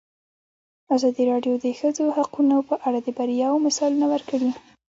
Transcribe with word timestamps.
ازادي 0.95 1.23
راډیو 1.31 1.53
د 1.57 1.63
د 1.63 1.67
ښځو 1.79 2.05
حقونه 2.17 2.55
په 2.69 2.75
اړه 2.87 2.99
د 3.03 3.07
بریاوو 3.17 3.63
مثالونه 3.67 4.05
ورکړي. 4.13 4.49